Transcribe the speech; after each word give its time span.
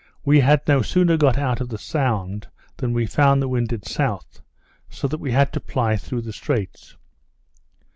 We 0.25 0.39
had 0.39 0.67
no 0.67 0.81
sooner 0.81 1.15
got 1.15 1.37
out 1.37 1.61
of 1.61 1.69
the 1.69 1.77
sound, 1.77 2.47
than 2.77 2.91
we 2.91 3.05
found 3.05 3.39
the 3.39 3.47
wind 3.47 3.71
at 3.71 3.85
south, 3.85 4.41
so 4.89 5.07
that 5.07 5.19
we 5.19 5.31
had 5.31 5.53
to 5.53 5.59
ply 5.59 5.95
through 5.95 6.21
the 6.21 6.33
straits. 6.33 6.97